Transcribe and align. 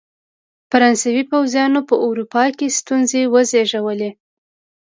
فرانسوي 0.71 1.23
پوځیانو 1.31 1.79
په 1.89 1.95
اروپا 2.07 2.43
کې 2.57 2.75
ستونزې 2.79 3.21
وزېږولې. 3.33 4.11